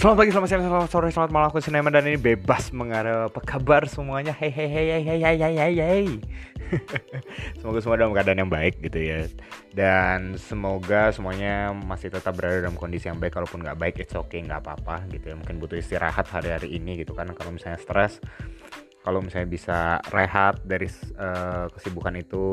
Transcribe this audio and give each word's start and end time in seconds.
Selamat 0.00 0.24
pagi, 0.24 0.32
selamat 0.32 0.48
siang, 0.48 0.64
selamat 0.64 0.88
sore, 0.88 1.08
selamat 1.12 1.28
malam 1.28 1.48
aku 1.52 1.60
Sinema 1.60 1.92
dan 1.92 2.08
ini 2.08 2.16
bebas 2.16 2.72
mengarah 2.72 3.28
apa 3.28 3.36
kabar 3.44 3.84
semuanya. 3.84 4.32
Hei 4.32 4.48
hei 4.48 4.64
hei 4.64 4.86
hei 4.96 5.20
hei 5.20 5.36
hei 5.36 5.54
hei 5.60 5.74
hei. 5.76 6.06
semoga 7.60 7.84
semua 7.84 8.00
dalam 8.00 8.16
keadaan 8.16 8.40
yang 8.40 8.48
baik 8.48 8.80
gitu 8.80 8.96
ya. 8.96 9.28
Dan 9.76 10.40
semoga 10.40 11.12
semuanya 11.12 11.76
masih 11.76 12.08
tetap 12.08 12.32
berada 12.32 12.64
dalam 12.64 12.80
kondisi 12.80 13.12
yang 13.12 13.20
baik 13.20 13.36
kalaupun 13.36 13.60
nggak 13.60 13.76
baik 13.76 14.00
it's 14.00 14.16
okay 14.16 14.40
nggak 14.40 14.64
apa-apa 14.64 15.04
gitu 15.12 15.20
ya. 15.20 15.36
Mungkin 15.36 15.60
butuh 15.60 15.76
istirahat 15.76 16.24
hari-hari 16.32 16.72
ini 16.72 17.04
gitu 17.04 17.12
kan 17.12 17.28
kalau 17.36 17.52
misalnya 17.52 17.76
stres 17.76 18.24
kalau 19.04 19.20
misalnya 19.20 19.52
bisa 19.52 20.00
rehat 20.12 20.64
dari 20.64 20.88
uh, 21.20 21.68
kesibukan 21.76 22.16
itu 22.16 22.44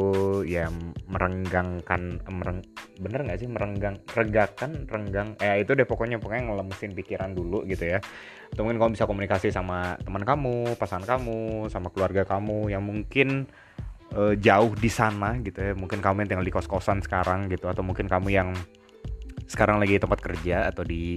ya 0.43 0.67
merenggangkan 1.07 2.27
mereng 2.27 2.59
bener 2.97 3.23
nggak 3.23 3.39
sih 3.39 3.49
merenggang 3.49 3.97
regakan 4.13 4.89
renggang? 4.89 5.37
Eh 5.39 5.63
itu 5.63 5.73
deh 5.77 5.85
pokoknya 5.85 6.17
pokoknya 6.17 6.51
ngelemesin 6.51 6.91
pikiran 6.97 7.31
dulu 7.33 7.63
gitu 7.69 7.85
ya. 7.85 7.99
Atau 8.53 8.65
mungkin 8.65 8.81
kamu 8.81 8.91
bisa 8.97 9.05
komunikasi 9.05 9.53
sama 9.53 9.95
teman 10.01 10.25
kamu 10.25 10.75
pasangan 10.75 11.05
kamu 11.05 11.69
sama 11.69 11.93
keluarga 11.93 12.25
kamu 12.25 12.73
yang 12.73 12.83
mungkin 12.83 13.45
uh, 14.13 14.33
jauh 14.37 14.73
di 14.75 14.89
sana 14.89 15.37
gitu 15.41 15.59
ya. 15.61 15.73
Mungkin 15.77 16.01
kamu 16.01 16.25
yang 16.25 16.29
tinggal 16.29 16.47
di 16.47 16.53
kos 16.53 16.67
kosan 16.67 16.99
sekarang 16.99 17.47
gitu 17.53 17.69
atau 17.69 17.85
mungkin 17.85 18.09
kamu 18.09 18.29
yang 18.33 18.49
sekarang 19.47 19.79
lagi 19.79 19.95
tempat 19.95 20.19
kerja 20.19 20.67
atau 20.67 20.83
di 20.83 21.15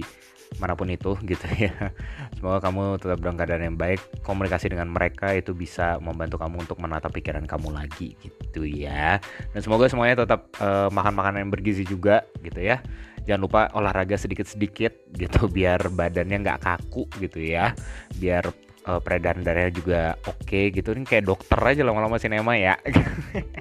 mana 0.59 0.75
pun 0.75 0.89
itu 0.91 1.15
gitu 1.31 1.47
ya. 1.55 1.93
Semoga 2.35 2.59
kamu 2.67 2.99
tetap 2.99 3.19
dalam 3.21 3.35
keadaan 3.37 3.63
yang 3.71 3.77
baik 3.77 4.01
komunikasi 4.25 4.73
dengan 4.73 4.91
mereka 4.91 5.31
itu 5.31 5.55
bisa 5.55 6.01
membantu 6.01 6.41
kamu 6.41 6.65
untuk 6.67 6.77
menata 6.81 7.07
pikiran 7.07 7.45
kamu 7.47 7.71
lagi 7.71 8.17
gitu 8.19 8.65
ya. 8.67 9.21
Dan 9.55 9.59
semoga 9.63 9.87
semuanya 9.87 10.25
tetap 10.27 10.51
uh, 10.59 10.91
makan 10.91 11.13
makanan 11.15 11.47
yang 11.47 11.51
bergizi 11.53 11.87
juga 11.87 12.25
gitu 12.43 12.59
ya. 12.59 12.83
Jangan 13.29 13.41
lupa 13.45 13.61
olahraga 13.77 14.17
sedikit-sedikit 14.17 15.13
gitu 15.15 15.47
biar 15.55 15.87
badannya 15.93 16.41
nggak 16.41 16.61
kaku 16.65 17.07
gitu 17.21 17.39
ya. 17.39 17.71
Biar 18.17 18.49
uh, 18.89 18.99
peredaran 18.99 19.45
darahnya 19.45 19.71
juga 19.71 20.01
oke 20.25 20.43
okay, 20.43 20.73
gitu. 20.73 20.91
Ini 20.97 21.05
kayak 21.05 21.25
dokter 21.29 21.59
aja 21.61 21.85
lama-lama 21.85 22.17
sinema 22.17 22.57
ya 22.57 22.75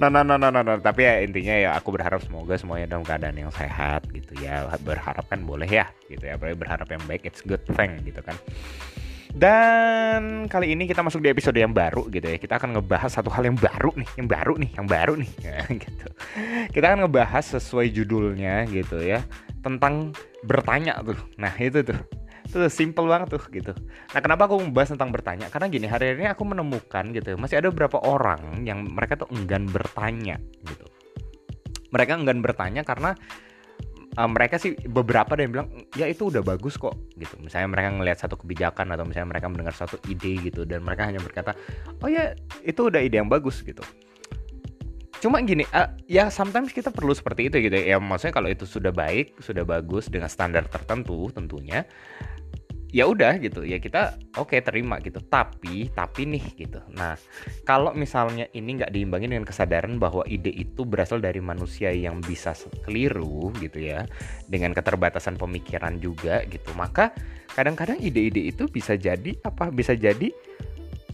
nah, 0.00 0.08
nah, 0.08 0.22
nah, 0.24 0.36
nah, 0.36 0.50
nah, 0.50 0.62
nah, 0.62 0.76
tapi 0.80 1.04
ya 1.04 1.20
intinya 1.24 1.54
ya 1.54 1.70
aku 1.76 1.94
berharap 1.94 2.20
semoga 2.24 2.54
semuanya 2.56 2.96
dalam 2.96 3.04
keadaan 3.04 3.36
yang 3.36 3.52
sehat 3.52 4.06
gitu 4.10 4.34
ya. 4.40 4.68
Berharap 4.82 5.24
kan 5.28 5.40
boleh 5.44 5.68
ya 5.68 5.88
gitu 6.08 6.24
ya. 6.24 6.36
Apalagi 6.38 6.58
berharap 6.58 6.88
yang 6.88 7.02
baik, 7.04 7.26
it's 7.28 7.44
good 7.44 7.62
thing 7.76 8.00
gitu 8.04 8.20
kan. 8.24 8.36
Dan 9.34 10.46
kali 10.46 10.78
ini 10.78 10.86
kita 10.86 11.02
masuk 11.02 11.18
di 11.18 11.26
episode 11.34 11.58
yang 11.58 11.74
baru 11.74 12.06
gitu 12.06 12.22
ya. 12.30 12.38
Kita 12.38 12.54
akan 12.62 12.78
ngebahas 12.78 13.10
satu 13.10 13.34
hal 13.34 13.50
yang 13.50 13.58
baru 13.58 13.90
nih, 13.98 14.10
yang 14.14 14.28
baru 14.30 14.54
nih, 14.62 14.70
yang 14.78 14.86
baru 14.86 15.12
nih, 15.18 15.30
ya, 15.50 15.58
gitu. 15.74 16.08
Kita 16.70 16.84
akan 16.94 16.98
ngebahas 17.06 17.44
sesuai 17.58 17.90
judulnya 17.90 18.62
gitu 18.70 19.02
ya, 19.02 19.26
tentang 19.58 20.14
bertanya 20.46 21.02
tuh. 21.02 21.18
Nah 21.34 21.50
itu 21.58 21.82
tuh 21.82 21.98
tuh 22.48 22.68
simple 22.70 23.08
banget 23.08 23.34
tuh 23.34 23.42
gitu. 23.50 23.72
Nah 24.12 24.20
kenapa 24.20 24.46
aku 24.46 24.60
membahas 24.60 24.94
tentang 24.94 25.10
bertanya? 25.10 25.48
Karena 25.48 25.66
gini 25.72 25.86
hari 25.88 26.14
ini 26.14 26.28
aku 26.30 26.44
menemukan 26.44 27.10
gitu 27.12 27.34
masih 27.40 27.58
ada 27.60 27.68
beberapa 27.72 27.98
orang 28.04 28.62
yang 28.62 28.84
mereka 28.84 29.20
tuh 29.24 29.28
enggan 29.32 29.66
bertanya 29.68 30.38
gitu. 30.64 30.86
Mereka 31.90 32.12
enggan 32.18 32.42
bertanya 32.42 32.82
karena 32.82 33.14
uh, 34.18 34.30
mereka 34.30 34.58
sih 34.58 34.74
beberapa 34.86 35.34
ada 35.34 35.42
yang 35.46 35.52
bilang 35.52 35.68
ya 35.98 36.06
itu 36.06 36.30
udah 36.30 36.42
bagus 36.42 36.78
kok 36.78 36.94
gitu. 37.18 37.34
Misalnya 37.42 37.68
mereka 37.70 37.88
ngelihat 37.94 38.18
satu 38.22 38.38
kebijakan 38.38 38.94
atau 38.94 39.04
misalnya 39.06 39.28
mereka 39.34 39.46
mendengar 39.50 39.74
satu 39.74 39.98
ide 40.06 40.38
gitu 40.42 40.62
dan 40.66 40.82
mereka 40.82 41.06
hanya 41.10 41.20
berkata 41.22 41.54
oh 42.02 42.08
ya 42.10 42.34
itu 42.62 42.90
udah 42.90 43.00
ide 43.02 43.18
yang 43.18 43.30
bagus 43.30 43.62
gitu. 43.62 43.82
Cuma 45.22 45.40
gini 45.40 45.64
uh, 45.72 45.88
ya 46.04 46.28
sometimes 46.28 46.68
kita 46.68 46.92
perlu 46.92 47.16
seperti 47.16 47.48
itu 47.48 47.56
gitu 47.56 47.76
ya 47.80 47.96
maksudnya 47.96 48.34
kalau 48.36 48.52
itu 48.52 48.68
sudah 48.68 48.92
baik 48.92 49.40
sudah 49.40 49.64
bagus 49.64 50.12
dengan 50.12 50.28
standar 50.28 50.68
tertentu 50.68 51.32
tentunya 51.32 51.88
ya 52.94 53.10
udah 53.10 53.42
gitu. 53.42 53.66
Ya 53.66 53.82
kita 53.82 54.14
oke 54.38 54.54
okay, 54.54 54.60
terima 54.62 55.02
gitu. 55.02 55.18
Tapi 55.18 55.90
tapi 55.90 56.30
nih 56.30 56.44
gitu. 56.54 56.78
Nah 56.94 57.18
kalau 57.66 57.90
misalnya 57.90 58.46
ini 58.54 58.78
nggak 58.78 58.94
diimbangi 58.94 59.34
dengan 59.34 59.42
kesadaran 59.42 59.98
bahwa 59.98 60.22
ide 60.30 60.54
itu 60.54 60.86
berasal 60.86 61.18
dari 61.18 61.42
manusia 61.42 61.90
yang 61.90 62.22
bisa 62.22 62.54
keliru 62.86 63.50
gitu 63.58 63.82
ya 63.82 64.06
dengan 64.46 64.70
keterbatasan 64.70 65.34
pemikiran 65.34 65.98
juga 65.98 66.46
gitu 66.46 66.70
maka 66.78 67.10
kadang-kadang 67.54 67.98
ide-ide 67.98 68.50
itu 68.50 68.70
bisa 68.70 68.94
jadi 68.94 69.34
apa? 69.42 69.74
Bisa 69.74 69.98
jadi 69.98 70.30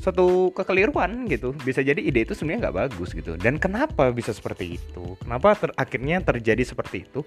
suatu 0.00 0.48
kekeliruan 0.56 1.28
gitu. 1.28 1.52
Bisa 1.52 1.84
jadi 1.84 2.00
ide 2.00 2.24
itu 2.24 2.32
sebenarnya 2.32 2.68
nggak 2.68 2.76
bagus 2.88 3.12
gitu. 3.12 3.36
Dan 3.36 3.60
kenapa 3.60 4.08
bisa 4.10 4.32
seperti 4.32 4.80
itu? 4.80 5.14
Kenapa 5.20 5.52
ter 5.54 5.70
akhirnya 5.76 6.24
terjadi 6.24 6.64
seperti 6.64 7.04
itu? 7.04 7.20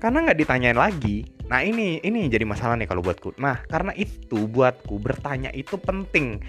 Karena 0.00 0.24
nggak 0.24 0.38
ditanyain 0.40 0.78
lagi. 0.80 1.28
Nah 1.52 1.60
ini 1.60 2.00
ini 2.00 2.26
jadi 2.32 2.48
masalah 2.48 2.80
nih 2.80 2.88
kalau 2.88 3.04
buatku. 3.04 3.36
Nah 3.36 3.60
karena 3.68 3.92
itu 3.92 4.48
buatku 4.48 4.96
bertanya 4.96 5.52
itu 5.52 5.76
penting. 5.76 6.40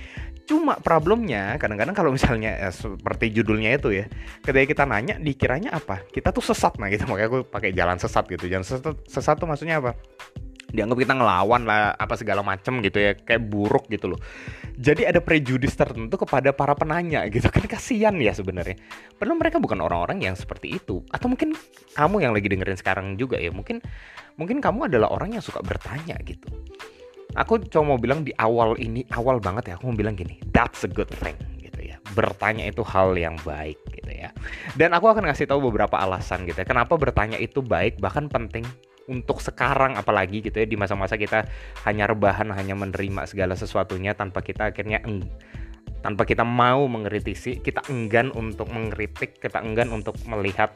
Cuma 0.46 0.78
problemnya 0.80 1.58
kadang-kadang 1.58 1.98
kalau 1.98 2.14
misalnya 2.14 2.54
ya, 2.56 2.70
seperti 2.72 3.34
judulnya 3.34 3.76
itu 3.76 3.90
ya 3.92 4.06
ketika 4.46 4.66
kita 4.72 4.84
nanya 4.88 5.20
dikiranya 5.20 5.76
apa? 5.76 6.08
Kita 6.08 6.32
tuh 6.32 6.42
sesat. 6.42 6.80
Nah 6.80 6.88
gitu. 6.88 7.04
Makanya 7.04 7.28
aku 7.28 7.40
pakai 7.52 7.76
jalan 7.76 8.00
sesat 8.00 8.24
gitu. 8.32 8.48
Jalan 8.48 8.64
sesat, 8.64 8.96
sesat 9.12 9.36
tuh 9.36 9.50
maksudnya 9.50 9.84
apa 9.84 10.00
dianggap 10.76 10.98
kita 11.00 11.14
ngelawan 11.16 11.64
lah 11.64 11.96
apa 11.96 12.14
segala 12.20 12.44
macem 12.44 12.84
gitu 12.84 13.00
ya 13.00 13.16
kayak 13.16 13.48
buruk 13.48 13.88
gitu 13.88 14.14
loh. 14.14 14.20
Jadi 14.76 15.08
ada 15.08 15.24
prejudis 15.24 15.72
tertentu 15.74 16.20
kepada 16.20 16.52
para 16.52 16.76
penanya 16.76 17.24
gitu 17.32 17.48
kan 17.48 17.64
kasihan 17.64 18.14
ya 18.20 18.36
sebenarnya. 18.36 18.76
Padahal 19.16 19.40
mereka 19.40 19.58
bukan 19.64 19.80
orang-orang 19.80 20.28
yang 20.28 20.36
seperti 20.36 20.76
itu. 20.76 21.00
Atau 21.16 21.32
mungkin 21.32 21.56
kamu 21.96 22.16
yang 22.28 22.32
lagi 22.36 22.48
dengerin 22.52 22.78
sekarang 22.78 23.16
juga 23.16 23.40
ya 23.40 23.50
mungkin 23.56 23.80
mungkin 24.36 24.60
kamu 24.60 24.92
adalah 24.92 25.16
orang 25.16 25.40
yang 25.40 25.44
suka 25.44 25.64
bertanya 25.64 26.20
gitu. 26.28 26.52
Aku 27.36 27.60
cuma 27.68 27.96
mau 27.96 28.00
bilang 28.00 28.24
di 28.24 28.32
awal 28.36 28.80
ini 28.80 29.04
awal 29.12 29.44
banget 29.44 29.72
ya 29.72 29.74
aku 29.76 29.92
mau 29.92 29.98
bilang 29.98 30.16
gini 30.16 30.40
that's 30.56 30.88
a 30.88 30.92
good 30.92 31.10
thing 31.24 31.36
gitu 31.60 31.80
ya. 31.84 32.00
Bertanya 32.16 32.68
itu 32.68 32.84
hal 32.84 33.16
yang 33.16 33.36
baik 33.44 33.80
gitu 33.92 34.12
ya. 34.12 34.32
Dan 34.76 34.96
aku 34.96 35.12
akan 35.12 35.28
ngasih 35.32 35.48
tahu 35.48 35.72
beberapa 35.72 36.00
alasan 36.00 36.48
gitu 36.48 36.64
ya 36.64 36.68
kenapa 36.68 36.96
bertanya 36.96 37.40
itu 37.40 37.60
baik 37.64 38.00
bahkan 38.00 38.28
penting 38.28 38.64
untuk 39.08 39.42
sekarang 39.42 39.98
apalagi 39.98 40.42
gitu 40.42 40.62
ya 40.62 40.68
di 40.68 40.78
masa-masa 40.78 41.16
kita 41.16 41.46
hanya 41.86 42.10
rebahan 42.10 42.50
hanya 42.54 42.74
menerima 42.74 43.30
segala 43.30 43.54
sesuatunya 43.54 44.18
tanpa 44.18 44.42
kita 44.42 44.74
akhirnya 44.74 45.02
eng 45.06 45.26
tanpa 46.06 46.22
kita 46.30 46.46
mau 46.46 46.86
mengkritisi 46.86 47.66
kita 47.66 47.82
enggan 47.90 48.30
untuk 48.34 48.70
mengkritik 48.70 49.42
kita 49.42 49.58
enggan 49.66 49.90
untuk 49.90 50.14
melihat 50.30 50.70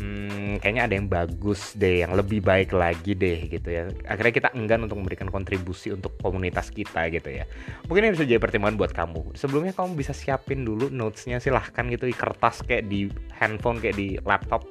hmm, 0.00 0.60
kayaknya 0.64 0.82
ada 0.88 0.94
yang 0.96 1.08
bagus 1.12 1.76
deh 1.76 2.00
yang 2.04 2.16
lebih 2.16 2.40
baik 2.40 2.72
lagi 2.72 3.12
deh 3.12 3.52
gitu 3.52 3.68
ya. 3.68 3.88
Akhirnya 4.08 4.32
kita 4.32 4.48
enggan 4.56 4.84
untuk 4.84 4.96
memberikan 5.00 5.28
kontribusi 5.28 5.92
untuk 5.92 6.16
komunitas 6.20 6.72
kita 6.72 7.08
gitu 7.12 7.32
ya. 7.32 7.44
Mungkin 7.88 8.08
ini 8.08 8.12
bisa 8.16 8.24
jadi 8.24 8.40
pertimbangan 8.40 8.76
buat 8.80 8.92
kamu. 8.96 9.36
Sebelumnya 9.36 9.76
kamu 9.76 9.92
bisa 9.96 10.16
siapin 10.16 10.64
dulu 10.64 10.88
notesnya 10.88 11.40
silahkan 11.40 11.84
gitu 11.92 12.08
di 12.08 12.16
kertas 12.16 12.64
kayak 12.64 12.88
di 12.88 13.12
handphone 13.36 13.80
kayak 13.80 13.96
di 13.96 14.16
laptop 14.24 14.64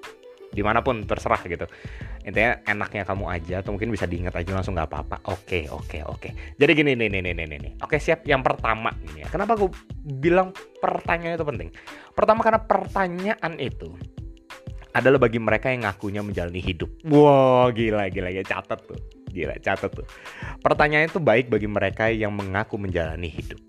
di 0.55 0.63
mana 0.63 0.79
pun 0.79 1.03
terserah 1.03 1.43
gitu. 1.43 1.67
Intinya 2.23 2.63
enaknya 2.63 3.03
kamu 3.03 3.25
aja 3.27 3.55
atau 3.59 3.75
mungkin 3.75 3.91
bisa 3.91 4.07
diingat 4.07 4.33
aja 4.39 4.55
langsung 4.55 4.73
nggak 4.73 4.87
apa-apa. 4.87 5.17
Oke 5.35 5.67
oke 5.67 5.99
oke. 6.07 6.55
Jadi 6.55 6.71
gini 6.71 6.95
nih 6.95 7.11
nih 7.11 7.21
nih 7.21 7.33
nih 7.35 7.59
nih. 7.59 7.71
Oke 7.83 7.99
siap. 7.99 8.23
Yang 8.23 8.47
pertama 8.47 8.95
ini 9.03 9.21
ya. 9.21 9.27
Kenapa 9.27 9.59
aku 9.59 9.67
bilang 10.07 10.55
pertanyaan 10.79 11.35
itu 11.35 11.45
penting? 11.45 11.69
Pertama 12.15 12.39
karena 12.41 12.63
pertanyaan 12.63 13.53
itu 13.59 13.91
adalah 14.95 15.19
bagi 15.19 15.43
mereka 15.43 15.67
yang 15.75 15.83
ngakunya 15.83 16.23
menjalani 16.23 16.61
hidup. 16.63 16.87
Wow 17.03 17.67
gila 17.75 18.07
gila 18.07 18.31
ya 18.31 18.47
catat 18.47 18.79
tuh. 18.87 18.97
Gila 19.35 19.59
catat 19.59 19.91
tuh. 19.91 20.07
Pertanyaan 20.63 21.11
itu 21.11 21.19
baik 21.19 21.51
bagi 21.51 21.67
mereka 21.67 22.07
yang 22.07 22.31
mengaku 22.31 22.79
menjalani 22.79 23.27
hidup. 23.27 23.59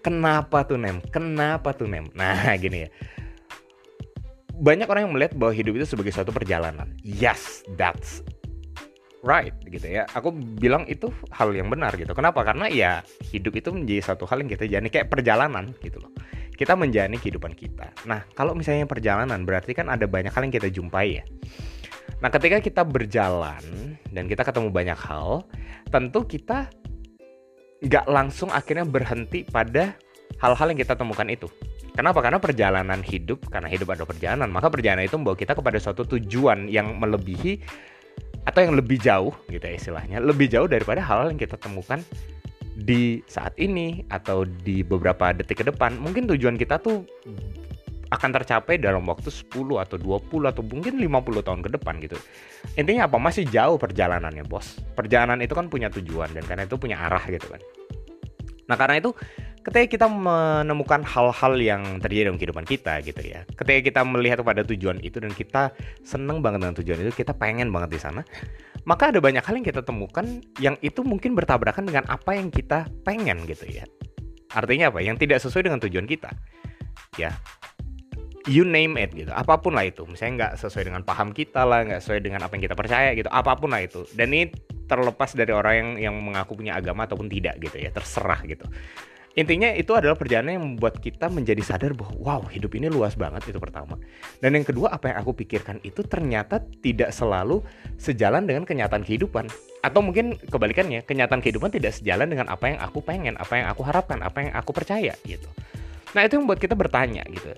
Kenapa 0.00 0.64
tuh 0.64 0.80
nem? 0.80 1.04
Kenapa 1.12 1.76
tuh 1.76 1.84
nem? 1.84 2.08
Nah 2.16 2.56
gini 2.56 2.88
ya 2.88 2.90
banyak 4.60 4.86
orang 4.86 5.08
yang 5.08 5.14
melihat 5.16 5.32
bahwa 5.40 5.56
hidup 5.56 5.80
itu 5.80 5.86
sebagai 5.88 6.12
suatu 6.12 6.30
perjalanan. 6.36 6.92
Yes, 7.00 7.64
that's 7.80 8.20
right 9.24 9.56
gitu 9.64 9.88
ya. 9.88 10.04
Aku 10.12 10.32
bilang 10.32 10.84
itu 10.84 11.08
hal 11.32 11.52
yang 11.56 11.72
benar 11.72 11.96
gitu. 11.96 12.12
Kenapa? 12.12 12.44
Karena 12.44 12.68
ya 12.68 13.00
hidup 13.32 13.56
itu 13.56 13.72
menjadi 13.72 14.12
satu 14.12 14.28
hal 14.28 14.44
yang 14.44 14.52
kita 14.52 14.68
jalani 14.68 14.92
kayak 14.92 15.08
perjalanan 15.08 15.72
gitu 15.80 15.96
loh. 15.96 16.12
Kita 16.52 16.76
menjalani 16.76 17.16
kehidupan 17.16 17.56
kita. 17.56 17.88
Nah, 18.04 18.20
kalau 18.36 18.52
misalnya 18.52 18.84
perjalanan 18.84 19.48
berarti 19.48 19.72
kan 19.72 19.88
ada 19.88 20.04
banyak 20.04 20.28
hal 20.28 20.44
yang 20.44 20.52
kita 20.52 20.68
jumpai 20.68 21.24
ya. 21.24 21.24
Nah, 22.20 22.28
ketika 22.28 22.60
kita 22.60 22.82
berjalan 22.84 23.64
dan 24.12 24.28
kita 24.28 24.44
ketemu 24.44 24.68
banyak 24.68 24.98
hal, 25.08 25.48
tentu 25.88 26.28
kita 26.28 26.68
nggak 27.80 28.04
langsung 28.12 28.52
akhirnya 28.52 28.84
berhenti 28.84 29.48
pada 29.48 29.96
hal-hal 30.36 30.68
yang 30.68 30.80
kita 30.84 30.92
temukan 31.00 31.24
itu 31.32 31.48
Kenapa? 32.00 32.24
Karena 32.24 32.40
perjalanan 32.40 33.04
hidup, 33.04 33.52
karena 33.52 33.68
hidup 33.68 33.92
ada 33.92 34.08
perjalanan, 34.08 34.48
maka 34.48 34.72
perjalanan 34.72 35.04
itu 35.04 35.20
membawa 35.20 35.36
kita 35.36 35.52
kepada 35.52 35.76
suatu 35.76 36.08
tujuan 36.16 36.64
yang 36.64 36.96
melebihi 36.96 37.60
atau 38.48 38.64
yang 38.64 38.72
lebih 38.72 38.96
jauh 38.96 39.36
gitu 39.52 39.60
ya 39.60 39.76
istilahnya, 39.76 40.16
lebih 40.16 40.48
jauh 40.48 40.64
daripada 40.64 41.04
hal, 41.04 41.28
yang 41.28 41.36
kita 41.36 41.60
temukan 41.60 42.00
di 42.72 43.20
saat 43.28 43.52
ini 43.60 44.08
atau 44.08 44.48
di 44.48 44.80
beberapa 44.80 45.36
detik 45.36 45.60
ke 45.60 45.64
depan. 45.68 46.00
Mungkin 46.00 46.24
tujuan 46.24 46.56
kita 46.56 46.80
tuh 46.80 47.04
akan 48.08 48.30
tercapai 48.32 48.80
dalam 48.80 49.04
waktu 49.04 49.28
10 49.28 49.52
atau 49.76 50.00
20 50.00 50.24
atau 50.48 50.62
mungkin 50.64 50.96
50 50.96 51.44
tahun 51.44 51.60
ke 51.60 51.70
depan 51.76 52.00
gitu. 52.00 52.16
Intinya 52.80 53.12
apa? 53.12 53.20
Masih 53.20 53.44
jauh 53.44 53.76
perjalanannya, 53.76 54.48
Bos. 54.48 54.80
Perjalanan 54.96 55.36
itu 55.44 55.52
kan 55.52 55.68
punya 55.68 55.92
tujuan 55.92 56.32
dan 56.32 56.48
karena 56.48 56.64
itu 56.64 56.80
punya 56.80 56.96
arah 56.96 57.28
gitu 57.28 57.44
kan. 57.44 57.60
Nah, 58.72 58.78
karena 58.78 59.02
itu 59.02 59.10
ketika 59.60 59.86
kita 59.86 60.06
menemukan 60.08 61.04
hal-hal 61.04 61.52
yang 61.60 61.82
terjadi 62.00 62.32
dalam 62.32 62.38
kehidupan 62.40 62.64
kita 62.64 63.04
gitu 63.04 63.20
ya. 63.20 63.44
Ketika 63.52 63.80
kita 63.84 64.00
melihat 64.08 64.40
pada 64.40 64.64
tujuan 64.64 65.00
itu 65.04 65.20
dan 65.20 65.32
kita 65.36 65.72
seneng 66.00 66.40
banget 66.40 66.64
dengan 66.64 66.76
tujuan 66.80 66.98
itu, 67.04 67.12
kita 67.12 67.36
pengen 67.36 67.68
banget 67.68 67.90
di 67.92 68.00
sana. 68.00 68.22
Maka 68.88 69.12
ada 69.12 69.20
banyak 69.20 69.44
hal 69.44 69.54
yang 69.60 69.66
kita 69.66 69.84
temukan 69.84 70.40
yang 70.56 70.80
itu 70.80 71.04
mungkin 71.04 71.36
bertabrakan 71.36 71.84
dengan 71.84 72.08
apa 72.08 72.32
yang 72.32 72.48
kita 72.48 72.88
pengen 73.04 73.44
gitu 73.44 73.68
ya. 73.68 73.84
Artinya 74.56 74.88
apa? 74.88 75.04
Yang 75.04 75.28
tidak 75.28 75.38
sesuai 75.44 75.68
dengan 75.68 75.80
tujuan 75.84 76.08
kita. 76.08 76.32
Ya, 77.18 77.36
you 78.48 78.64
name 78.64 78.96
it 78.96 79.12
gitu 79.12 79.28
apa 79.34 79.60
pun 79.60 79.76
lah 79.76 79.84
itu 79.84 80.08
misalnya 80.08 80.32
nggak 80.48 80.52
sesuai 80.64 80.84
dengan 80.88 81.02
paham 81.04 81.34
kita 81.34 81.66
lah 81.66 81.84
nggak 81.84 82.00
sesuai 82.00 82.20
dengan 82.24 82.40
apa 82.46 82.56
yang 82.56 82.64
kita 82.64 82.76
percaya 82.78 83.10
gitu 83.12 83.28
apa 83.28 83.52
pun 83.58 83.68
lah 83.68 83.84
itu 83.84 84.06
dan 84.16 84.32
ini 84.32 84.48
terlepas 84.88 85.36
dari 85.36 85.52
orang 85.52 85.74
yang 85.76 85.90
yang 86.10 86.14
mengaku 86.18 86.56
punya 86.56 86.74
agama 86.78 87.04
ataupun 87.04 87.28
tidak 87.28 87.60
gitu 87.60 87.76
ya 87.76 87.92
terserah 87.92 88.40
gitu 88.48 88.64
intinya 89.38 89.70
itu 89.70 89.94
adalah 89.94 90.18
perjalanan 90.18 90.58
yang 90.58 90.64
membuat 90.74 90.98
kita 90.98 91.30
menjadi 91.30 91.62
sadar 91.62 91.94
bahwa 91.94 92.14
wow 92.18 92.42
hidup 92.50 92.74
ini 92.74 92.90
luas 92.90 93.14
banget 93.14 93.46
itu 93.46 93.58
pertama. 93.62 93.94
Dan 94.42 94.58
yang 94.58 94.66
kedua 94.66 94.90
apa 94.90 95.14
yang 95.14 95.22
aku 95.22 95.38
pikirkan 95.38 95.78
itu 95.86 96.02
ternyata 96.02 96.58
tidak 96.82 97.14
selalu 97.14 97.62
sejalan 97.94 98.46
dengan 98.46 98.66
kenyataan 98.66 99.06
kehidupan. 99.06 99.46
Atau 99.86 100.02
mungkin 100.02 100.34
kebalikannya 100.36 101.06
kenyataan 101.06 101.38
kehidupan 101.38 101.70
tidak 101.70 101.94
sejalan 101.94 102.26
dengan 102.26 102.50
apa 102.50 102.74
yang 102.74 102.78
aku 102.82 102.98
pengen 103.00 103.38
apa 103.38 103.62
yang 103.62 103.66
aku 103.70 103.86
harapkan 103.86 104.18
apa 104.20 104.38
yang 104.42 104.52
aku 104.52 104.74
percaya 104.74 105.14
gitu. 105.22 105.46
Nah 106.12 106.26
itu 106.26 106.36
yang 106.36 106.44
membuat 106.44 106.60
kita 106.60 106.74
bertanya 106.74 107.22
gitu. 107.30 107.54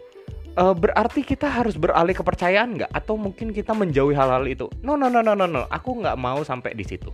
Uh, 0.52 0.76
berarti 0.76 1.24
kita 1.24 1.48
harus 1.48 1.80
beralih 1.80 2.12
kepercayaan 2.12 2.76
nggak? 2.76 2.90
Atau 2.92 3.16
mungkin 3.16 3.56
kita 3.56 3.72
menjauhi 3.72 4.12
hal-hal 4.12 4.44
itu? 4.44 4.68
No 4.84 5.00
no 5.00 5.08
no 5.08 5.24
no 5.24 5.32
no 5.32 5.48
no. 5.48 5.64
Aku 5.72 5.96
nggak 5.96 6.20
mau 6.20 6.44
sampai 6.44 6.76
di 6.76 6.84
situ. 6.84 7.08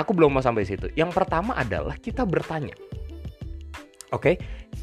Aku 0.00 0.16
belum 0.16 0.32
mau 0.32 0.40
sampai 0.40 0.64
di 0.64 0.72
situ. 0.72 0.88
Yang 0.96 1.12
pertama 1.12 1.52
adalah 1.52 2.00
kita 2.00 2.24
bertanya 2.24 2.72
oke 4.14 4.22
okay? 4.22 4.34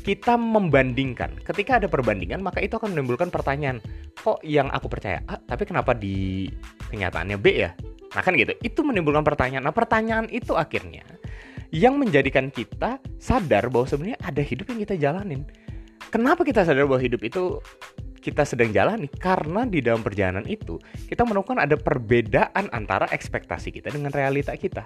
kita 0.03 0.35
membandingkan 0.35 1.39
ketika 1.47 1.79
ada 1.79 1.87
perbandingan 1.87 2.43
maka 2.43 2.59
itu 2.59 2.75
akan 2.75 2.91
menimbulkan 2.91 3.31
pertanyaan 3.31 3.79
kok 4.19 4.43
yang 4.43 4.67
aku 4.69 4.91
percaya 4.91 5.23
A 5.31 5.39
tapi 5.39 5.63
kenapa 5.63 5.95
di 5.95 6.51
kenyataannya 6.91 7.37
B 7.39 7.47
ya 7.55 7.71
nah 8.11 8.19
kan 8.19 8.35
gitu 8.35 8.51
itu 8.59 8.79
menimbulkan 8.83 9.23
pertanyaan 9.23 9.63
nah 9.63 9.73
pertanyaan 9.73 10.27
itu 10.27 10.53
akhirnya 10.59 11.07
yang 11.71 11.95
menjadikan 11.95 12.51
kita 12.51 12.99
sadar 13.15 13.71
bahwa 13.71 13.87
sebenarnya 13.87 14.19
ada 14.19 14.43
hidup 14.43 14.67
yang 14.75 14.83
kita 14.83 14.99
jalanin 14.99 15.47
Kenapa 16.11 16.43
kita 16.43 16.67
sadar 16.67 16.91
bahwa 16.91 16.99
hidup 16.99 17.23
itu 17.23 17.63
kita 18.19 18.43
sedang 18.43 18.75
jalani? 18.75 19.07
Karena 19.07 19.63
di 19.63 19.79
dalam 19.79 20.03
perjalanan 20.03 20.43
itu 20.43 20.75
kita 21.07 21.23
menemukan 21.23 21.55
ada 21.55 21.79
perbedaan 21.79 22.67
antara 22.75 23.07
ekspektasi 23.15 23.71
kita 23.71 23.95
dengan 23.95 24.11
realita 24.11 24.51
kita. 24.59 24.83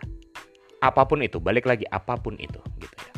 Apa 0.86 1.02
pun 1.10 1.26
itu, 1.26 1.42
balik 1.42 1.66
lagi 1.66 1.90
apa 1.90 2.14
pun 2.22 2.38
itu 2.38 2.62
gitu 2.78 2.94
ya. 2.94 3.15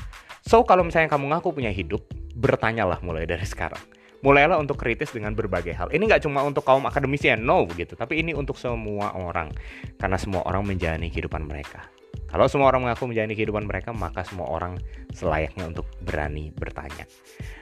So 0.47 0.63
kalau 0.63 0.87
misalnya 0.87 1.11
kamu 1.11 1.27
ngaku 1.35 1.59
punya 1.59 1.75
hidup, 1.75 2.07
bertanyalah 2.39 3.03
mulai 3.03 3.27
dari 3.27 3.43
sekarang. 3.43 3.83
Mulailah 4.23 4.55
untuk 4.55 4.79
kritis 4.79 5.11
dengan 5.11 5.35
berbagai 5.35 5.75
hal. 5.75 5.91
Ini 5.91 5.99
nggak 5.99 6.23
cuma 6.23 6.39
untuk 6.39 6.63
kaum 6.63 6.87
akademisi 6.87 7.27
ya, 7.27 7.35
no 7.35 7.67
gitu, 7.75 7.99
tapi 7.99 8.23
ini 8.23 8.31
untuk 8.31 8.55
semua 8.55 9.11
orang. 9.11 9.51
Karena 9.99 10.15
semua 10.15 10.47
orang 10.47 10.63
menjalani 10.63 11.11
kehidupan 11.11 11.43
mereka. 11.43 11.91
Kalau 12.31 12.47
semua 12.47 12.71
orang 12.71 12.87
mengaku 12.87 13.11
menjalani 13.11 13.35
kehidupan 13.35 13.67
mereka, 13.67 13.91
maka 13.91 14.23
semua 14.23 14.47
orang 14.47 14.79
selayaknya 15.11 15.67
untuk 15.67 15.83
berani 15.99 16.55
bertanya. 16.55 17.03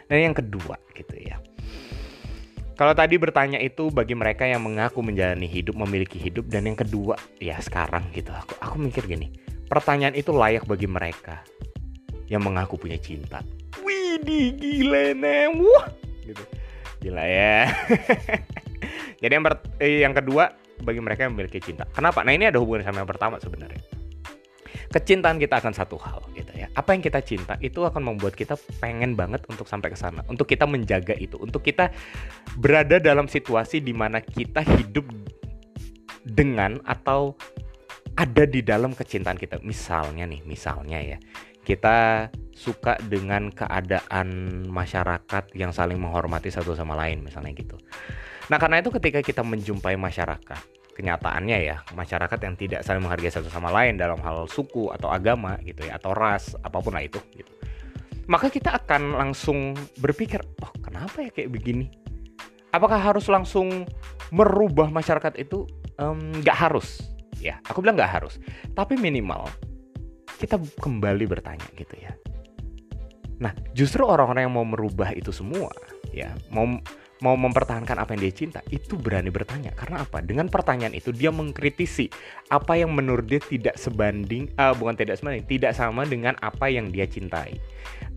Dan 0.06 0.32
yang 0.32 0.36
kedua, 0.38 0.78
gitu 0.94 1.18
ya. 1.18 1.42
Kalau 2.78 2.94
tadi 2.94 3.18
bertanya 3.18 3.58
itu 3.58 3.90
bagi 3.90 4.14
mereka 4.14 4.46
yang 4.46 4.62
mengaku 4.62 5.02
menjalani 5.02 5.50
hidup, 5.50 5.74
memiliki 5.74 6.22
hidup, 6.22 6.54
dan 6.54 6.70
yang 6.70 6.78
kedua, 6.78 7.18
ya 7.42 7.58
sekarang 7.58 8.14
gitu, 8.14 8.30
aku 8.30 8.54
aku 8.62 8.76
mikir 8.78 9.10
gini, 9.10 9.34
pertanyaan 9.66 10.14
itu 10.14 10.30
layak 10.36 10.68
bagi 10.70 10.86
mereka 10.86 11.42
yang 12.32 12.42
mengaku 12.42 12.80
punya 12.80 12.98
cinta. 12.98 13.42
Wih, 13.84 14.22
gila 14.56 15.14
nem, 15.14 15.62
gitu, 16.26 16.44
gila 17.04 17.24
ya. 17.26 17.70
Jadi 19.22 19.34
yang, 19.34 19.46
eh, 19.82 20.02
yang 20.02 20.14
kedua 20.14 20.54
bagi 20.82 21.00
mereka 21.00 21.28
yang 21.28 21.34
memiliki 21.38 21.62
cinta. 21.62 21.88
Kenapa? 21.94 22.22
Nah 22.22 22.34
ini 22.36 22.50
ada 22.50 22.60
hubungan 22.60 22.84
sama 22.84 23.04
yang 23.04 23.10
pertama 23.10 23.40
sebenarnya 23.40 24.06
kecintaan 24.96 25.36
kita 25.36 25.60
akan 25.60 25.76
satu 25.76 26.00
hal 26.00 26.24
gitu 26.32 26.56
ya. 26.56 26.72
Apa 26.72 26.96
yang 26.96 27.04
kita 27.04 27.20
cinta 27.20 27.60
itu 27.60 27.84
akan 27.84 28.16
membuat 28.16 28.32
kita 28.32 28.56
pengen 28.80 29.20
banget 29.20 29.44
untuk 29.52 29.68
sampai 29.68 29.92
ke 29.92 30.00
sana, 30.00 30.24
untuk 30.32 30.48
kita 30.48 30.64
menjaga 30.64 31.12
itu, 31.20 31.36
untuk 31.36 31.68
kita 31.68 31.92
berada 32.56 32.96
dalam 33.04 33.28
situasi 33.28 33.84
di 33.84 33.92
mana 33.92 34.24
kita 34.24 34.64
hidup 34.64 35.04
dengan 36.24 36.80
atau 36.88 37.36
ada 38.16 38.48
di 38.48 38.64
dalam 38.64 38.96
kecintaan 38.96 39.36
kita. 39.36 39.60
Misalnya 39.68 40.24
nih, 40.24 40.48
misalnya 40.48 41.04
ya. 41.04 41.20
Kita 41.66 42.30
suka 42.56 42.96
dengan 43.04 43.52
keadaan 43.52 44.28
masyarakat 44.72 45.52
yang 45.58 45.76
saling 45.76 46.00
menghormati 46.00 46.48
satu 46.48 46.72
sama 46.78 46.96
lain 46.96 47.26
misalnya 47.26 47.52
gitu. 47.52 47.76
Nah, 48.48 48.62
karena 48.62 48.80
itu 48.80 48.94
ketika 48.94 49.20
kita 49.20 49.42
menjumpai 49.44 49.98
masyarakat 50.00 50.76
kenyataannya 50.96 51.58
ya 51.60 51.84
masyarakat 51.92 52.40
yang 52.40 52.56
tidak 52.56 52.80
saling 52.88 53.04
menghargai 53.04 53.28
satu 53.28 53.52
sama 53.52 53.68
lain 53.68 54.00
dalam 54.00 54.16
hal 54.24 54.48
suku 54.48 54.88
atau 54.96 55.12
agama 55.12 55.60
gitu 55.68 55.84
ya 55.84 56.00
atau 56.00 56.16
ras 56.16 56.56
apa 56.64 56.80
pun 56.80 56.96
lah 56.96 57.04
itu 57.04 57.20
gitu. 57.36 57.52
Maka 58.26 58.48
kita 58.48 58.80
akan 58.80 59.20
langsung 59.20 59.76
berpikir 60.00 60.40
oh 60.64 60.72
kenapa 60.80 61.22
ya 61.22 61.30
kayak 61.36 61.52
begini? 61.52 61.92
Apakah 62.72 62.98
harus 62.98 63.28
langsung 63.28 63.84
merubah 64.32 64.88
masyarakat 64.88 65.36
itu? 65.36 65.68
Nggak 66.42 66.58
um, 66.58 66.64
harus. 66.64 67.04
Ya 67.44 67.60
aku 67.68 67.84
bilang 67.84 68.00
nggak 68.00 68.24
harus. 68.24 68.40
Tapi 68.72 68.96
minimal 68.96 69.52
kita 70.36 70.60
kembali 70.80 71.26
bertanya 71.26 71.68
gitu 71.76 71.96
ya. 71.98 72.12
Nah 73.40 73.52
justru 73.76 74.04
orang-orang 74.08 74.48
yang 74.48 74.56
mau 74.56 74.68
merubah 74.68 75.12
itu 75.12 75.32
semua 75.36 75.72
ya 76.16 76.32
mau 76.52 76.80
mau 77.24 77.36
mempertahankan 77.40 77.96
apa 77.96 78.16
yang 78.16 78.28
dia 78.28 78.36
cinta 78.36 78.60
itu 78.72 79.00
berani 79.00 79.32
bertanya. 79.32 79.72
Karena 79.72 80.04
apa? 80.04 80.20
Dengan 80.20 80.52
pertanyaan 80.52 80.92
itu 80.92 81.16
dia 81.16 81.32
mengkritisi 81.32 82.12
apa 82.52 82.76
yang 82.76 82.92
menurut 82.92 83.24
dia 83.28 83.40
tidak 83.40 83.80
sebanding 83.80 84.52
uh, 84.60 84.76
bukan 84.76 85.00
tidak 85.00 85.20
sebanding 85.20 85.48
tidak 85.48 85.72
sama 85.72 86.04
dengan 86.04 86.36
apa 86.44 86.68
yang 86.68 86.92
dia 86.92 87.08
cintai. 87.08 87.56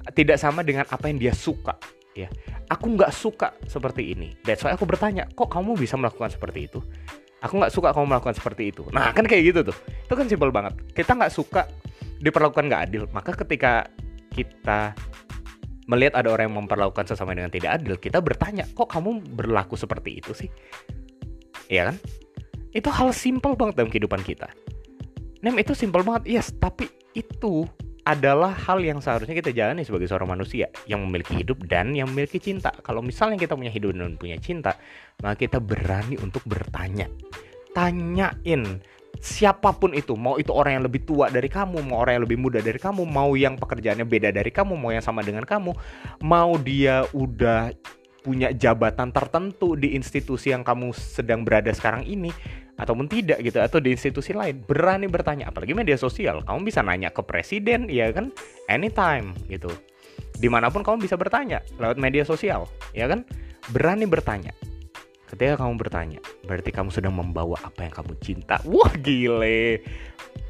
Tidak 0.08 0.40
sama 0.40 0.64
dengan 0.64 0.88
apa 0.88 1.06
yang 1.06 1.20
dia 1.20 1.34
suka 1.36 1.78
ya. 2.18 2.28
Aku 2.68 2.98
nggak 2.98 3.14
suka 3.14 3.54
seperti 3.70 4.12
ini. 4.12 4.34
That's 4.42 4.66
why 4.66 4.74
aku 4.74 4.84
bertanya 4.84 5.30
kok 5.30 5.48
kamu 5.48 5.78
bisa 5.78 5.94
melakukan 5.94 6.34
seperti 6.34 6.66
itu? 6.66 6.82
Aku 7.38 7.54
nggak 7.54 7.70
suka 7.70 7.94
kamu 7.94 8.18
melakukan 8.18 8.34
seperti 8.34 8.74
itu. 8.74 8.82
Nah 8.90 9.14
kan 9.14 9.22
kayak 9.22 9.54
gitu 9.54 9.60
tuh. 9.70 9.76
Itu 9.78 10.14
kan 10.18 10.26
simpel 10.26 10.50
banget. 10.50 10.74
Kita 10.90 11.14
nggak 11.14 11.30
suka 11.30 11.70
diperlakukan 12.18 12.66
nggak 12.66 12.82
adil 12.90 13.04
maka 13.14 13.34
ketika 13.34 13.86
kita 14.34 14.94
melihat 15.88 16.20
ada 16.20 16.28
orang 16.30 16.52
yang 16.52 16.56
memperlakukan 16.62 17.08
sesama 17.08 17.32
dengan 17.32 17.48
tidak 17.48 17.80
adil, 17.80 17.96
kita 17.96 18.20
bertanya, 18.20 18.68
kok 18.76 18.92
kamu 18.92 19.24
berlaku 19.34 19.74
seperti 19.74 20.20
itu 20.20 20.36
sih? 20.36 20.52
Iya 21.72 21.90
kan? 21.90 21.96
Itu 22.76 22.92
hal 22.92 23.16
simpel 23.16 23.56
banget 23.56 23.80
dalam 23.80 23.88
kehidupan 23.88 24.20
kita. 24.20 24.52
Nem 25.40 25.56
itu 25.56 25.72
simpel 25.72 26.04
banget, 26.04 26.28
yes, 26.28 26.52
tapi 26.60 26.92
itu 27.16 27.64
adalah 28.04 28.52
hal 28.52 28.80
yang 28.84 29.00
seharusnya 29.00 29.36
kita 29.36 29.52
jalani 29.52 29.84
sebagai 29.84 30.08
seorang 30.08 30.32
manusia 30.36 30.68
yang 30.88 31.04
memiliki 31.04 31.40
hidup 31.40 31.64
dan 31.68 31.92
yang 31.96 32.08
memiliki 32.08 32.40
cinta. 32.40 32.72
Kalau 32.84 33.00
misalnya 33.00 33.40
kita 33.40 33.56
punya 33.56 33.72
hidup 33.72 33.96
dan 33.96 34.16
punya 34.16 34.36
cinta, 34.40 34.76
maka 35.24 35.36
kita 35.40 35.60
berani 35.60 36.16
untuk 36.20 36.44
bertanya. 36.48 37.08
Tanyain 37.76 38.80
siapa 39.18 39.74
pun 39.74 39.94
itu, 39.94 40.14
mau 40.14 40.38
itu 40.38 40.50
orang 40.54 40.80
yang 40.80 40.84
lebih 40.86 41.02
tua 41.04 41.28
dari 41.28 41.50
kamu, 41.50 41.82
mau 41.84 42.02
orang 42.02 42.18
yang 42.18 42.24
lebih 42.24 42.38
muda 42.38 42.58
dari 42.62 42.78
kamu, 42.78 43.02
mau 43.04 43.34
yang 43.34 43.58
pekerjaannya 43.58 44.06
beda 44.06 44.30
dari 44.30 44.50
kamu, 44.50 44.74
mau 44.78 44.90
yang 44.94 45.02
sama 45.02 45.22
dengan 45.26 45.42
kamu, 45.42 45.74
mau 46.22 46.54
dia 46.58 47.04
udah 47.12 47.74
punya 48.22 48.52
jabatan 48.52 49.14
tertentu 49.14 49.78
di 49.78 49.94
institusi 49.94 50.52
yang 50.52 50.66
kamu 50.66 50.92
sedang 50.92 51.46
berada 51.46 51.70
sekarang 51.72 52.04
ini 52.04 52.28
ataupun 52.78 53.10
tidak 53.10 53.42
gitu 53.42 53.58
atau 53.58 53.82
di 53.82 53.90
institusi 53.90 54.30
lain 54.36 54.62
berani 54.62 55.10
bertanya 55.10 55.50
apalagi 55.50 55.74
media 55.74 55.98
sosial 55.98 56.46
kamu 56.46 56.68
bisa 56.68 56.84
nanya 56.84 57.10
ke 57.10 57.24
presiden 57.24 57.88
ya 57.88 58.12
kan? 58.12 58.30
Anytime 58.68 59.34
gitu. 59.48 59.72
Di 60.38 60.46
mana 60.46 60.70
pun 60.70 60.86
kamu 60.86 61.02
bisa 61.02 61.16
bertanya 61.18 61.64
lewat 61.80 61.96
media 61.98 62.22
sosial 62.22 62.68
ya 62.92 63.08
kan? 63.10 63.24
Berani 63.72 64.04
bertanya 64.04 64.52
Ketika 65.28 65.60
kamu 65.60 65.76
bertanya, 65.76 66.20
berarti 66.48 66.72
kamu 66.72 66.88
sedang 66.88 67.12
membawa 67.12 67.60
apa 67.60 67.84
yang 67.84 67.92
kamu 67.92 68.12
cinta. 68.24 68.56
Wah 68.64 68.92
gile. 68.96 69.84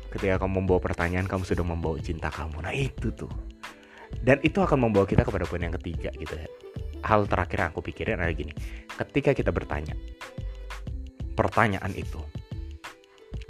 Ketika 0.08 0.38
kamu 0.40 0.64
membawa 0.64 0.80
pertanyaan, 0.80 1.26
kamu 1.26 1.42
sudah 1.42 1.66
membawa 1.66 1.98
cinta 1.98 2.30
kamu. 2.30 2.62
Nah 2.62 2.72
itu 2.72 3.10
tuh. 3.10 3.30
Dan 4.22 4.38
itu 4.40 4.62
akan 4.62 4.88
membawa 4.88 5.04
kita 5.04 5.26
kepada 5.26 5.44
poin 5.44 5.60
yang 5.60 5.74
ketiga 5.82 6.14
gitu 6.16 6.32
ya. 6.32 6.48
Hal 7.04 7.26
terakhir 7.26 7.58
yang 7.66 7.70
aku 7.74 7.82
pikirin 7.84 8.22
adalah 8.22 8.34
gini. 8.34 8.54
Ketika 8.86 9.34
kita 9.34 9.50
bertanya, 9.52 9.94
pertanyaan 11.34 11.92
itu 11.94 12.18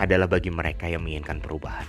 adalah 0.01 0.27
bagi 0.27 0.49
mereka 0.49 0.89
yang 0.89 1.05
menginginkan 1.05 1.41
perubahan. 1.41 1.87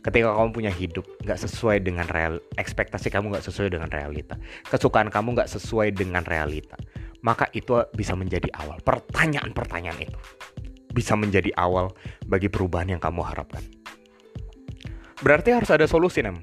Ketika 0.00 0.32
kamu 0.32 0.48
punya 0.56 0.72
hidup 0.72 1.04
nggak 1.20 1.44
sesuai 1.44 1.84
dengan 1.84 2.08
real, 2.08 2.40
ekspektasi 2.56 3.12
kamu 3.12 3.36
nggak 3.36 3.44
sesuai 3.44 3.68
dengan 3.68 3.92
realita, 3.92 4.40
kesukaan 4.72 5.12
kamu 5.12 5.36
nggak 5.36 5.50
sesuai 5.52 5.92
dengan 5.92 6.24
realita, 6.24 6.80
maka 7.20 7.48
itu 7.52 7.76
bisa 7.92 8.16
menjadi 8.16 8.48
awal 8.56 8.80
pertanyaan-pertanyaan 8.84 10.00
itu. 10.00 10.18
Bisa 10.90 11.14
menjadi 11.14 11.54
awal 11.54 11.94
bagi 12.26 12.50
perubahan 12.50 12.98
yang 12.98 13.02
kamu 13.02 13.22
harapkan. 13.22 13.62
Berarti 15.20 15.52
harus 15.52 15.70
ada 15.70 15.84
solusi 15.84 16.24
nem 16.24 16.40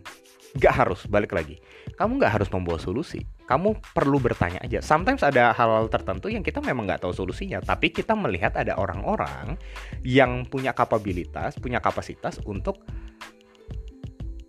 Gak 0.57 0.73
harus 0.73 1.05
balik 1.05 1.37
lagi. 1.37 1.61
Kamu 1.99 2.17
nggak 2.17 2.33
harus 2.39 2.49
membawa 2.49 2.81
solusi. 2.81 3.21
Kamu 3.45 3.77
perlu 3.93 4.17
bertanya 4.17 4.57
aja. 4.63 4.81
Sometimes 4.81 5.21
ada 5.21 5.53
hal-hal 5.53 5.85
tertentu 5.91 6.33
yang 6.33 6.41
kita 6.41 6.63
memang 6.65 6.89
nggak 6.89 7.05
tahu 7.05 7.13
solusinya 7.13 7.61
tapi 7.61 7.93
kita 7.93 8.17
melihat 8.17 8.57
ada 8.57 8.73
orang-orang 8.77 9.59
yang 10.01 10.45
punya 10.49 10.73
kapabilitas 10.73 11.57
punya 11.61 11.77
kapasitas 11.77 12.41
untuk 12.45 12.81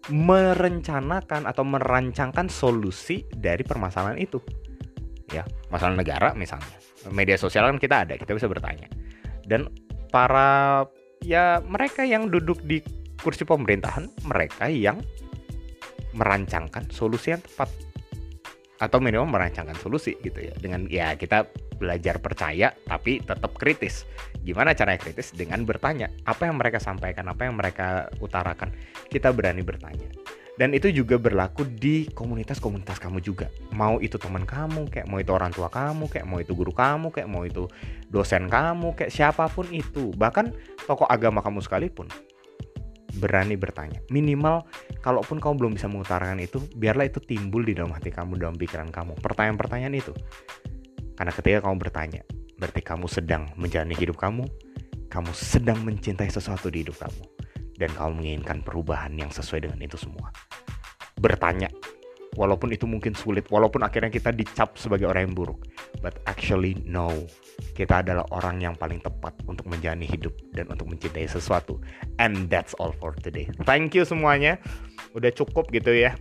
merencanakan 0.08 1.44
atau 1.44 1.64
merancangkan 1.68 2.48
solusi 2.48 3.28
dari 3.28 3.60
permasalahan 3.60 4.16
itu 4.16 4.40
ya 5.32 5.44
masalah 5.68 5.94
negara 5.94 6.32
misalnya. 6.34 6.76
Media 7.12 7.38
sosial 7.38 7.68
kan 7.68 7.78
kita 7.78 8.04
ada 8.04 8.14
kita 8.18 8.34
bisa 8.34 8.48
bertanya. 8.50 8.88
Dan 9.44 9.68
para 10.12 10.84
ya 11.24 11.60
mereka 11.64 12.04
yang 12.04 12.28
duduk 12.28 12.60
di 12.64 12.80
kursi 13.18 13.42
pemerintahan 13.42 14.08
mereka 14.26 14.70
yang 14.70 15.00
merancangkan 16.16 16.88
solusi 16.90 17.36
yang 17.36 17.42
tepat. 17.44 17.70
Atau 18.78 19.02
minimal 19.02 19.26
merancangkan 19.26 19.74
solusi 19.82 20.14
gitu 20.22 20.38
ya. 20.38 20.54
Dengan 20.54 20.86
ya 20.86 21.18
kita 21.18 21.50
belajar 21.78 22.22
percaya 22.22 22.70
tapi 22.86 23.18
tetap 23.22 23.54
kritis. 23.58 24.06
Gimana 24.42 24.74
caranya 24.74 25.02
kritis? 25.02 25.34
Dengan 25.34 25.66
bertanya. 25.66 26.10
Apa 26.26 26.46
yang 26.46 26.62
mereka 26.62 26.78
sampaikan 26.78 27.26
apa 27.26 27.46
yang 27.46 27.58
mereka 27.58 28.06
utarakan. 28.22 28.70
Kita 29.10 29.34
berani 29.34 29.66
bertanya 29.66 30.37
dan 30.58 30.74
itu 30.74 30.90
juga 30.90 31.16
berlaku 31.16 31.62
di 31.64 32.10
komunitas-komunitas 32.10 32.98
kamu 32.98 33.22
juga 33.22 33.46
mau 33.70 34.02
itu 34.02 34.18
teman 34.18 34.42
kamu 34.42 34.90
kayak 34.90 35.06
mau 35.06 35.22
itu 35.22 35.30
orang 35.30 35.54
tua 35.54 35.70
kamu 35.70 36.10
kayak 36.10 36.26
mau 36.26 36.42
itu 36.42 36.52
guru 36.52 36.74
kamu 36.74 37.14
kayak 37.14 37.30
mau 37.30 37.46
itu 37.46 37.70
dosen 38.10 38.50
kamu 38.50 38.98
kayak 38.98 39.14
siapa 39.14 39.46
pun 39.46 39.70
itu 39.70 40.10
bahkan 40.18 40.50
tokoh 40.90 41.06
agama 41.06 41.38
kamu 41.40 41.62
sekalipun 41.62 42.10
berani 43.18 43.58
bertanya. 43.58 43.98
Minimal 44.14 44.64
kalaupun 45.02 45.42
kamu 45.42 45.54
belum 45.58 45.72
bisa 45.74 45.90
mengutarakan 45.90 46.38
itu, 46.38 46.62
biarlah 46.78 47.10
itu 47.10 47.18
timbul 47.18 47.66
di 47.66 47.74
dalam 47.74 47.90
hati 47.90 48.14
kamu, 48.14 48.38
dalam 48.38 48.54
pikiran 48.54 48.94
kamu. 48.94 49.18
Pertanyaan-pertanyaan 49.18 49.94
itu. 49.98 50.14
Karena 51.18 51.34
ketika 51.34 51.66
kamu 51.66 51.76
bertanya, 51.82 52.22
berarti 52.62 52.80
kamu 52.80 53.06
sedang 53.10 53.50
menjalani 53.58 53.98
hidup 53.98 54.16
kamu, 54.22 54.46
kamu 55.10 55.30
sedang 55.34 55.82
mencintai 55.82 56.30
sesuatu 56.30 56.70
di 56.70 56.86
hidup 56.86 56.94
kamu, 57.02 57.22
dan 57.78 57.94
kamu 57.94 58.20
menginginkan 58.20 58.58
perubahan 58.66 59.14
yang 59.14 59.30
sesuai 59.30 59.70
dengan 59.70 59.78
itu 59.78 59.94
semua. 59.94 60.34
Bertanya, 61.14 61.70
walaupun 62.34 62.74
itu 62.74 62.90
mungkin 62.90 63.14
sulit, 63.14 63.46
walaupun 63.46 63.86
akhirnya 63.86 64.10
kita 64.10 64.34
dicap 64.34 64.74
sebagai 64.74 65.06
orang 65.06 65.30
yang 65.30 65.34
buruk, 65.38 65.62
but 66.00 66.18
actually 66.26 66.78
no, 66.86 67.10
kita 67.74 68.02
adalah 68.02 68.26
orang 68.34 68.62
yang 68.62 68.74
paling 68.74 69.02
tepat 69.02 69.34
untuk 69.46 69.66
menjalani 69.66 70.06
hidup 70.06 70.34
dan 70.54 70.70
untuk 70.70 70.90
mencintai 70.90 71.26
sesuatu. 71.26 71.78
And 72.22 72.46
that's 72.50 72.74
all 72.78 72.94
for 72.94 73.14
today. 73.18 73.50
Thank 73.66 73.94
you 73.98 74.06
semuanya. 74.06 74.62
Udah 75.14 75.30
cukup 75.34 75.70
gitu 75.74 75.94
ya. 75.94 76.14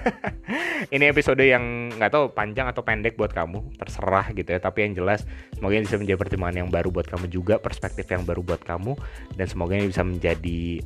Ini 0.94 1.12
episode 1.12 1.40
yang 1.40 1.92
nggak 1.96 2.12
tahu 2.12 2.24
panjang 2.32 2.68
atau 2.68 2.84
pendek 2.84 3.16
buat 3.16 3.32
kamu, 3.32 3.76
terserah 3.80 4.32
gitu 4.32 4.56
ya. 4.56 4.60
Tapi 4.60 4.88
yang 4.88 4.92
jelas 4.96 5.24
semoga 5.56 5.74
ini 5.76 5.88
bisa 5.88 5.98
menjadi 5.98 6.18
pertimbangan 6.20 6.56
yang 6.62 6.70
baru 6.70 6.88
buat 6.92 7.08
kamu 7.08 7.26
juga, 7.32 7.56
perspektif 7.58 8.06
yang 8.12 8.22
baru 8.22 8.44
buat 8.44 8.62
kamu 8.62 8.94
dan 9.34 9.46
semoga 9.48 9.74
ini 9.74 9.90
bisa 9.90 10.04
menjadi 10.04 10.84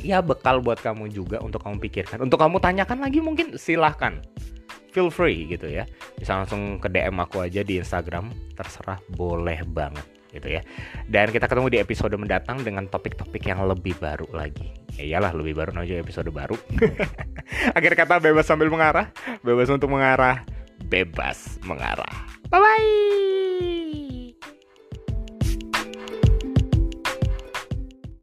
ya 0.00 0.22
bekal 0.22 0.62
buat 0.62 0.78
kamu 0.78 1.10
juga 1.10 1.42
untuk 1.42 1.60
kamu 1.66 1.82
pikirkan. 1.82 2.22
Untuk 2.22 2.38
kamu 2.38 2.62
tanyakan 2.62 3.02
lagi 3.02 3.18
mungkin 3.20 3.58
silahkan 3.58 4.22
feel 4.90 5.08
free 5.08 5.46
gitu 5.46 5.70
ya 5.70 5.86
bisa 6.20 6.36
langsung 6.36 6.76
ke 6.76 6.92
DM 6.92 7.16
aku 7.16 7.40
aja 7.40 7.64
di 7.64 7.80
Instagram 7.80 8.28
terserah 8.52 9.00
boleh 9.08 9.64
banget 9.64 10.04
gitu 10.30 10.46
ya. 10.46 10.62
Dan 11.10 11.34
kita 11.34 11.50
ketemu 11.50 11.68
di 11.72 11.78
episode 11.82 12.14
mendatang 12.14 12.62
dengan 12.62 12.86
topik-topik 12.86 13.42
yang 13.42 13.64
lebih 13.66 13.98
baru 13.98 14.28
lagi. 14.30 14.70
Ya 14.94 15.16
iyalah 15.16 15.34
lebih 15.34 15.58
baru 15.58 15.74
aja 15.80 15.98
episode 15.98 16.30
baru. 16.30 16.54
Akhir 17.76 17.92
kata 17.98 18.22
bebas 18.22 18.46
sambil 18.46 18.70
mengarah. 18.70 19.10
Bebas 19.42 19.66
untuk 19.72 19.90
mengarah. 19.90 20.46
Bebas 20.86 21.58
mengarah. 21.66 22.28
Bye 22.50 22.60
bye 22.62 23.29